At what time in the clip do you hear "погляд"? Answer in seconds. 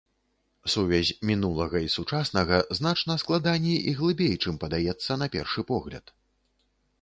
5.75-6.05